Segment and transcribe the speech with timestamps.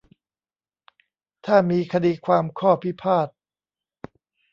[1.45, 3.27] ถ้ามีคดีความข้อพิพาท